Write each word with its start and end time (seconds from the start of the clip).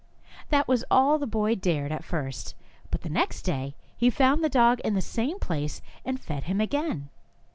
That 0.49 0.67
was 0.67 0.83
all 0.89 1.19
the 1.19 1.27
boy 1.27 1.53
dared 1.53 1.91
at 1.91 2.03
first, 2.03 2.55
but 2.89 3.01
the 3.01 3.09
next 3.11 3.43
day 3.43 3.75
he 3.95 4.09
found 4.09 4.43
the 4.43 4.49
dog 4.49 4.79
in 4.79 4.95
the 4.95 4.99
same 4.99 5.37
place 5.37 5.79
and 6.03 6.19
fed 6.19 6.45
him 6.45 6.59
again. 6.59 7.09